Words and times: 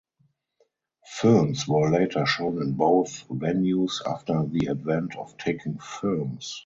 Films 1.05 1.67
were 1.67 1.91
later 1.91 2.25
shown 2.25 2.59
in 2.59 2.73
both 2.73 3.27
venues 3.29 4.01
after 4.07 4.43
the 4.47 4.67
advent 4.69 5.15
of 5.15 5.37
talking 5.37 5.77
films. 5.77 6.59